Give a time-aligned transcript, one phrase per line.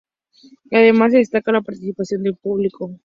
[0.71, 2.97] Además, se destaca la participación del público.